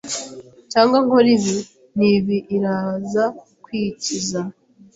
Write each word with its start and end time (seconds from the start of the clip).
cyangwa 0.71 0.97
nkore 1.05 1.29
ibi 1.37 1.57
n’ibi 1.97 2.37
iraza 2.55 3.25
kwikiza 3.63 4.39